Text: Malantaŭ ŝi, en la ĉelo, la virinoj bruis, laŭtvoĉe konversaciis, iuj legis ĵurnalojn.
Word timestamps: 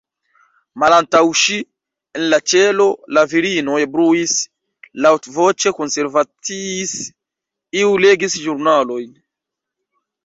Malantaŭ 0.83 1.19
ŝi, 1.41 1.57
en 2.19 2.23
la 2.33 2.39
ĉelo, 2.53 2.87
la 3.17 3.23
virinoj 3.33 3.77
bruis, 3.97 4.33
laŭtvoĉe 5.07 5.75
konversaciis, 5.81 6.97
iuj 7.83 7.95
legis 8.07 8.41
ĵurnalojn. 8.49 9.13